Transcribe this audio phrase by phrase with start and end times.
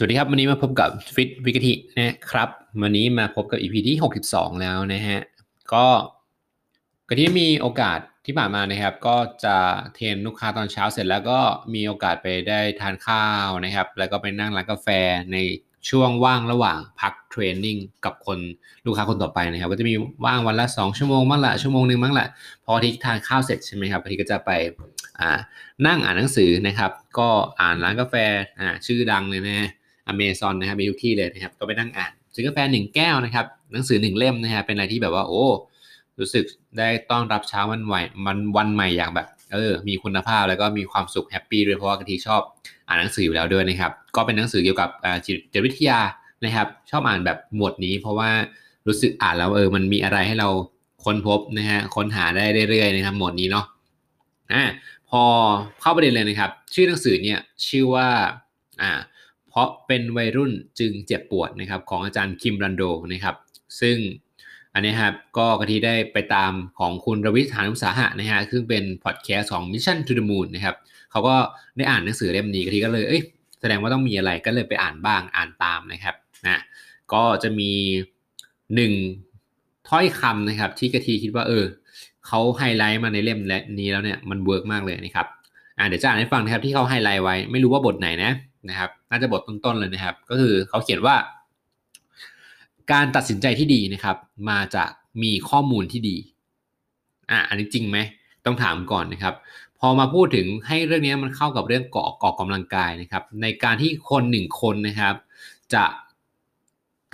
[0.00, 2.48] สวัสดีครับ วันนี้มาพบกับฟิตวิกฤตนะครับ
[2.82, 3.96] วันนี้มาพบกับ EP ที่
[4.28, 5.20] 62 แล้วนะฮะ
[5.72, 5.86] ก็
[7.08, 9.56] กที่มีโอกาสที่ผ่านมานะครับ ก็จะ
[9.94, 11.40] เทรนลูกค้าตอนเช้าเสร็จแล้วก็
[11.74, 14.88] มีโอกาสไปได้ทานข้าวนะครับ แล้วก็ไปนั่งร้านกาแฟ
[15.32, 15.36] ใน
[15.88, 18.38] ช่วงว่างระหว่างพักเทรนนิ่งกับคน
[18.86, 19.94] ลูกค้าคนต่อไปนะครับ ก็จะมี
[20.26, 22.26] ว่างวันละ 2 ชั่วโมงบ้างละชั่วโมงหนึ่งบ้างละ
[22.64, 24.50] พอที่ทานข้าวเสร็จใช่ไหมครับที่ก็จะไป
[25.86, 27.28] นั่งอ่านหนังสือนะครับ ก็
[27.60, 28.14] อ่านร้านกาแฟ
[28.86, 29.68] ชื่อดังเลยนะ
[30.08, 35.44] อเมซอนนะครับมีทุกที่เลยนะครับก็ไปนั่งอ่านซื้อกาแฟหนึ่งแก้วนะครับหนังสือหนึ่งเล่มนะฮะเป็นอะไรที่แบบว่าโอ้
[36.18, 36.44] รู้สึก
[36.78, 42.40] ได้ต้อนรับเช้าวันใหม่มันวันใหม่อย่างแบบเออมีคุณภาพแล้วก็มีความสุขแฮปปี้ด้วยเพราะว่ากะทิชอบ
[42.88, 44.90] อ่านหนังสืออยู่แล้วด้วยนะครับก็เป็นหนังสือเกี่ยวกับ
[45.26, 45.98] จิตวิทยา
[46.44, 48.30] นะครับ ชอบอ่านแบบหมวดนี้ เพราะว่า
[48.86, 50.48] รู้สึกอ่านแล้วเออมันมีอะไรให้เรา
[51.04, 53.66] ค้นพบนะฮะค้นหาได้เรื่อยๆนะครับหมวดนี้เนาะ
[54.52, 54.62] อ่า
[55.10, 55.22] พอ
[55.80, 58.08] เข้าประเด็นเลยนะครับ ชื่อหนังสือเนี่ยชื่อว่า
[58.82, 58.90] อ่า
[59.48, 62.82] เพราะเป็นวัยรุ่นจึงเจ็บปวดนะครับของอาจารย์คิมรันโด
[63.12, 63.36] นะครับ
[63.80, 63.96] ซึ่ง
[64.74, 70.76] อันนี้ครับก็กะทิได้ไปตามของคุณรวิทานุสาหะนะฮะซึ่งเป็นพอดแคสต์ของ Mission to the Moon นะครับ
[71.10, 71.36] เขาก็
[71.76, 73.22] ได้อ่านหนังสือเล่มนี้กะทิก็เลยเอ้ย
[73.60, 76.14] แสดงว่าต้องมีอะไรก็เลยไปอ่านบ้างอ่านตามนะครับ
[76.46, 76.60] นะ
[77.12, 77.72] ก็จะมี
[78.74, 78.92] หนึ่ง
[79.88, 81.64] ถ้อยคำนะครับ ที่กะทิคิดว่าเออ
[82.26, 83.40] เขาไฮไลท์มาในเล่ม
[83.78, 85.26] นี้แล้วเนี่ยมัน work มากเลยนะครับ
[85.78, 88.32] อ่าเดี๋ยวจะอ่านให้ฟังนะครับที่เขาไฮไลท์ไว้ไม่รู้ว่าบทไหนนะ
[88.68, 91.16] นะครับน่าจะบทต้นๆเลยนะครับ ก็คือเขาเขียนว่า
[92.92, 94.16] การตัดสินใจที่ดีนะครับ
[94.50, 94.90] มาจาก
[95.22, 96.16] มีข้อมูลที่ดี
[97.30, 97.98] อะอันนี้จริงไหม
[98.44, 99.34] ต้องถามก่อนนะครับ
[99.78, 105.14] พอมาพูดถึงให้เรื่องนี้มันเข้ากับเรื่องเกาะเกาะกำลังกายนะครับ ในการที่คนหนึ่งคนนะครับ
[105.74, 105.84] จะ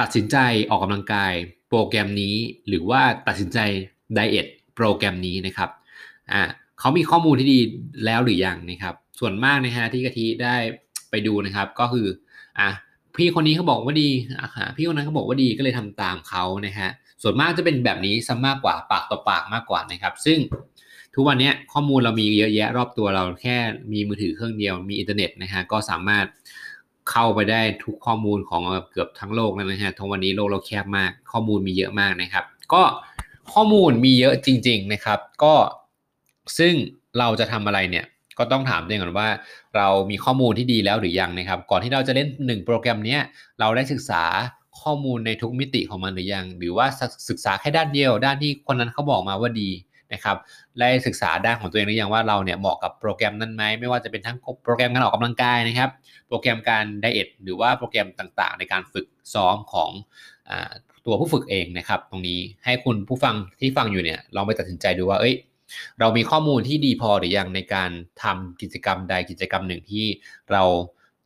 [0.00, 0.36] ตัดสินใจ
[0.70, 1.32] ออกกำลังกาย
[1.68, 2.34] โปรแกรมนี้
[2.68, 3.58] หรือว่าตัดสินใจ
[4.14, 5.70] ไดเอทโปรแกรมนี้นะครับ
[6.32, 6.42] อ่า
[6.78, 7.58] เขามีข้อมูลที่ดี
[8.04, 10.56] แล้วหรือยังนะครับ ส่วนมากนะฮะที่กะทิได้
[11.14, 12.06] ไปดูนะครับ ก็คือ
[12.60, 12.70] อะ
[13.16, 16.88] พี่คนนี้เขาบอกว่าดีอะพี่คนนั้นเขาบอกว่าดีก็เลยทำตามเขานะฮะ
[17.22, 20.38] ส่วนมากจะเป็นแบบนี้ซะมากกว่าปากต่อปากมากกว่านะครับ ซึ่ง
[21.14, 23.56] ทุกวันนี้ข้อมูลเรามีเยอะแยะรอบตัวเราแค่
[23.92, 26.26] มีมือถือเครื่องเดียวมีอินเทอร์เน็ตนะฮะก็สามารถ
[27.10, 32.82] เข้าไปได้ทุกข้อมูลของเกือบทั้งโลกแล้วนะฮะทั้งวันนี้โลกเราแคบมาก ข้อมูลมีเยอะมากนะครับ ก็
[33.52, 35.54] ข้อมูลมีเยอะจริง ๆนะครับ ก็
[36.58, 36.74] ซึ่ง
[37.18, 38.04] เราจะทำอะไรเนี่ย
[38.38, 39.28] ก็ต้องถามตัวเองก่อนว่า
[39.76, 43.18] เรามีข้อมูลที่ดีแล้วหรือยังนะครับ ก่อนที่เราจะเล่น 1 โปรแกรมนี้
[43.60, 44.22] เราได้ศึกษา
[44.80, 46.86] ข้อมูลในทุกมิติของมันหรือยัง หรือว่า
[47.28, 49.70] ศึกษาแค่ด้านเดียว ด้านที่คนนั้นเขาบอกมาว่าดี
[50.12, 50.36] นะครับ
[50.80, 55.90] ได้ศึกษาด้านของตัวเองหรือยังว่าเราเนี่ยเหมาะกับโปรแกรมนั้นไหมไม่ว่าจะเป็นทั้งโปรแกรมการออกกำลังกายนะครับ
[56.28, 59.90] โปรแกรมการไดเอทหรือว่าโปรแกรมต่างๆ ในการฝึกซ้อมของ
[61.06, 65.34] ตัวผู้ฝึกเองนะครับ ตรงนี้ให้คุณผู้ฟังที่ฟังอยู่เนี่ยลองไปตัดสินใจดูว่าเอ้ย
[66.00, 67.90] เรามีข้อมูลที่ดีพอหรือยังในการ
[68.22, 70.06] ทำกิจกรรมใดกิจกรรมหนึ่งที่
[70.52, 70.62] เรา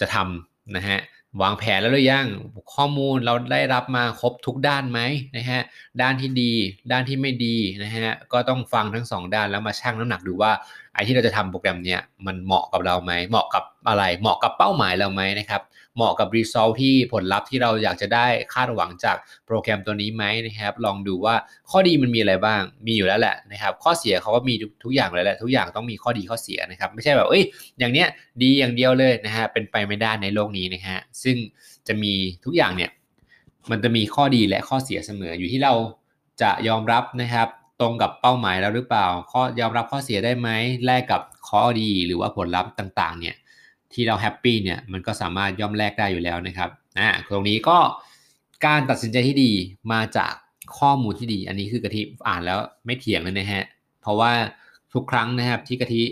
[0.00, 1.00] จะทำนะฮะ
[1.42, 2.26] วางแผนแล้วหรือยัง
[2.74, 5.00] ข้อมูลเราได้รับมาครบทุกด้านไหม
[5.36, 5.60] นะฮะ
[6.02, 6.52] ด้านที่ดี
[6.92, 10.52] ด้านที่ไม่ดีนะฮะก็ต้องฟังทั้งสองด้านแล้วมาชั่งน้ำหนักดูว่า
[10.94, 15.62] ไอ้ที่เราจะทำโปรแกรมเนี้ยมันเหมาะกับเราไหมเหมาะกับอะไร เหมาะกับเป้าหมายเราไหมนะครับ
[15.96, 19.16] เหมาะกับ result ที่ผลลัพธ์ที่เราอยากจะได้คาดหวังจาก
[19.46, 21.34] โปรแกรมตัวนี้ไหมนะครับ ลองดูว่า
[21.70, 27.42] ข้อดีมันมีอะไรบ้าง มีอยู่แล้วแหละนะครับ ข้อเสียเขาก็มีทุกอย่างเลยแหละทุกอย่างต้องมีข้อดีข้อเสียนะครับ ไม่ใช่แบบเอ้ย
[27.78, 28.08] อย่างเนี้ย
[28.42, 31.36] ดีอย่างเดียวเลยนะฮะเป็นไปไม่ได้ในโลกนี้นะฮะซึ่ง
[31.88, 32.12] จะมี
[32.44, 32.90] ทุกอย่างเนี่ย
[33.70, 35.74] มันจะมีข้อดีและข้อเสียเสมออยู่ที่เรา
[36.42, 37.48] จะยอมรับนะครับ
[37.84, 40.48] รงกับเป้าหมายแล้วหรือเปล่า ข้อยอมรับข้อเสียได้ไหม
[40.86, 43.36] แลกกับข้อดีหรือว่าผลลัพธ์ต่างๆ เนี่ย
[43.92, 47.78] ที่เราแฮปปี้เนี่ยมันก็สามารถย่อมแลกได้อยู่แล้วนะครับอ่าตรงนี้ก็
[48.66, 49.52] การตัดสินใจที่ดี
[49.92, 50.32] มาจาก
[50.78, 53.64] ข้อมูลที่ดี อันนี้คือกะทิอ่านแล้วไม่เถียงเลยนะฮะ
[54.00, 54.32] เพราะว่า
[54.92, 56.02] ทุกครั้งนะครับที่กะทิ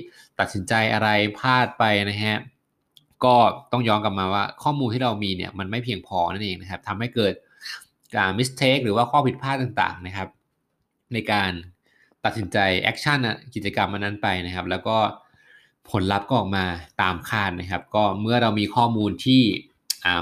[0.40, 2.38] ตัดสินใจอะไรพลาดไปนะฮะ
[3.24, 3.36] ก็
[3.72, 7.32] ต้องย้อนกลับมาว่าข้อมูลที่เรามีเนี่ยมันไม่เพียงพอนั่นเองนะครับทำให้เกิด
[8.16, 10.28] การ mistake หรือว่าข้อผิดพลาดต่างๆนะครับ
[11.14, 11.52] ในการ
[12.24, 13.18] ตัดสินใจ action
[13.54, 14.96] กิจกรรมนั้นไปนะครับ แล้วก็
[15.90, 16.64] ผลลัพธ์ก็ออกมา
[17.02, 19.42] ตามคาดนะครับ ก็เมื่อเรามีข้อมูลที่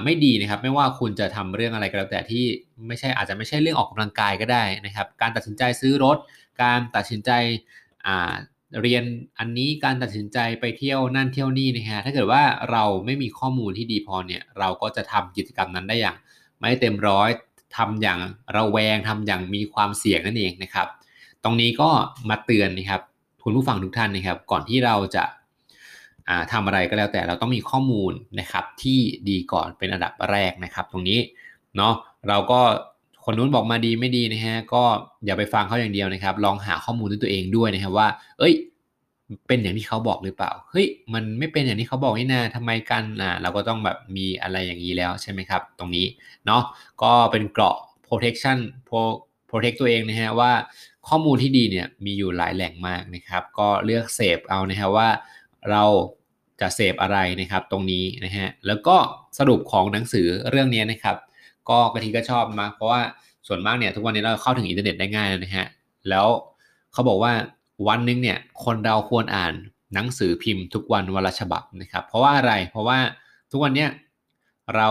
[0.05, 2.45] ไม่ดีนะครับ ไม่ว่าคุณจะทำเรื่องอะไรก็แล้วแต่ที่
[2.87, 6.17] ไม่ใช่อาจจะไม่ใช่เรื่องออกกำลังกายก็ได้นะครับ การตัดสินใจซื้อรถ
[6.63, 7.31] การตัดสินใจ
[8.83, 9.05] เรียน
[9.39, 16.17] อันนี้การตัดสินใจไปเที่ยวนั่นเที่ยวนี่นะฮะถ้าเกิดว่าเราไม่มีข้อมูลที่ดีพอเนี่ยเราก็จะทำกิจกรรมนั้นได้อย่าง
[16.59, 17.29] ไม่เต็มร้อย
[17.77, 18.19] ทำอย่าง
[18.57, 20.89] ระแวงทำอย่างมีความเสี่ยงนั่นเองนะครับ
[21.45, 21.91] ตรงนี้ก็
[22.29, 23.01] มาเตือนนะครับ
[23.43, 25.25] คุณผู้ฟังทุกท่านนะครับ ก่อนที่เราจะ
[26.53, 31.19] ทำอะไรก็แล้วแต่เราต้องมีข้อมูลนะครับที่ดีก่อนเป็นอันดับแรกนะครับ ตรงนี้
[31.77, 31.95] เนาะ
[32.29, 32.61] เราก็
[33.25, 34.83] คนนู้นบอกมาดีไม่ดีนะฮะก็
[35.25, 38.09] อย่าไปฟังเขาอย่างเดียวนะครับ ลองหาข้อมูลด้วยตัวเองด้วยนะครับว่า
[38.39, 38.55] เอ้ย
[39.47, 46.07] เป็นอย่างที่เขาบอกหรือเปล่า เฮ้ย มันไม่เป็นอย่างที่เขาบอกนี่นาทำไมกันอ่าเราก็ต้องแบบมีอะไรอย่างนี้แล้วใช่ไหมครับ ตรงนี้
[46.47, 46.63] เนาะ
[47.03, 48.59] ก็เป็นเกราะ protection
[49.49, 50.53] protect ตัวเองนะฮะว่า
[51.09, 55.09] ข้อมูลที่ดีเนี่ยมีอยู่หลายแหล่งมากนะครับ ก็เลือกเสพเอานะฮะว่า
[55.71, 55.85] เรา
[56.61, 58.97] จะเสพอะไรนะครับตรงนี้นะฮะ แล้วก็
[59.39, 61.17] สรุปของหนังสือเรื่องนี้นะครับ
[61.69, 63.03] ก็กะทิก็ชอบมากเพราะว่า
[63.47, 65.67] ส่วนมากเนี่ยทุกวันนี้เราเข้าถึงอินเทอร์เน็ตได้ง่ายนะฮะ
[66.09, 66.27] แล้ว
[66.93, 67.33] เขาบอกว่า
[67.89, 69.53] วันหนึ่งเนี่ยคนเราควรอ่าน
[69.95, 72.99] หนังสือพิมพ์ทุกวันวันละฉบับนะครับ เพราะว่าอะไรเพราะว่า
[73.51, 73.91] ทุกวันเนี้ย
[74.77, 74.89] เรา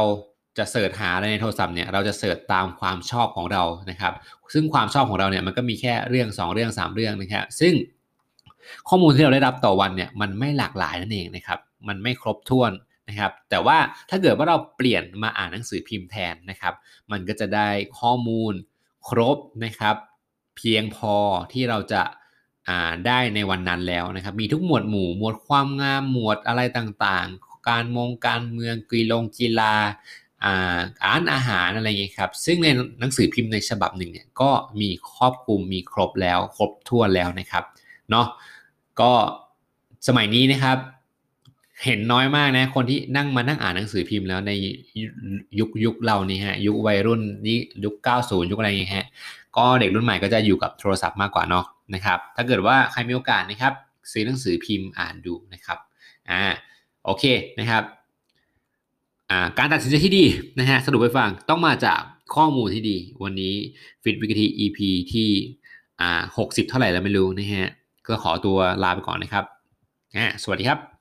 [0.58, 4.14] จะเสิร์ชหาอะไรในโทรศัพท์เนี่ยเราจะเสิร์ชตามความชอบของเรานะครับ
[4.54, 7.74] ซึ่งความชอบของเราเนี่ยมันก็มีแค่เรื่อง 2 เรื่อง 3 เรื่องนะครับซึ่ง
[8.90, 12.72] ข้อมูลที่เราได้รับต่อวันเนี่ยมันไม่หลากหลายนั่นเองนะครับมันไม่ครบถ้วน
[13.10, 13.78] นะครับแต่ว่า
[14.10, 16.74] ถ้าเกิดว่าเราเปลี่ยนมาอ่านหนังสือพิมพ์แทนนะครับ
[17.12, 17.70] มันก็จะได้
[18.00, 18.54] ข้อมูล
[19.08, 19.96] ครบนะครับ
[20.58, 21.16] เพียงพอ
[21.54, 22.02] ที่เราจะ
[23.08, 29.74] ได้ในวันนั้นแล้วนะครับ มีทุกหมวดหมู่หมวดความงามหมวดอะไรต่างๆ การมงการเมืองกีฬงกีฬา
[30.44, 32.68] อ่านอาหารอะไรอย่างนี้ครับ ซึ่งใน
[33.00, 34.52] หนังสือพิมพ์ในฉบับหนึ่งเนี่ยก็
[34.82, 37.64] มีครอบคลุมมีครบแล้ว ครบทั่วแล้วนะครับ
[38.10, 38.28] เนาะ
[39.02, 39.12] ก็
[40.08, 40.78] สมัยนี้นะครับ
[41.86, 44.52] เห็นน้อยมากนะ คนที่นั่งมานั่งอ่านหนังสือพิมพ์แล้วใน
[45.60, 49.06] ยุคยุคเรานี่ฮะ ยุควัยรุ่นนี้ยุค 90 ยุคอะไรอย่างเงี้ยฮะ
[49.58, 53.74] ก็เด็กรุ่นใหม่ก็จะอยู่กับโทรศัพท์มากกว่าเนาะนะครับ ถ้าเกิดว่าใครมีโอกาสนะครับ
[54.12, 55.78] ซื้อหนังสือพิมพ์อ่านดูนะครับ
[56.30, 56.44] อ่า
[57.06, 57.24] โอเค
[57.60, 57.84] นะครับ
[59.30, 60.26] อ่าการตัดสินใจที่ดี
[60.60, 62.00] นะฮะสรุปไปฟังต้องมาจาก
[62.36, 63.54] ข้อมูลที่ดี วันนี้
[64.04, 64.80] ฟิตวิกที EP
[65.12, 65.30] ที่
[66.02, 67.70] อ่า60เท่าไหร่แล้วไม่รู้นะฮะ
[68.08, 69.44] ก็ขอตัวลาไปก่อนนะครับ
[70.18, 70.99] อ่าสวัสดีครับ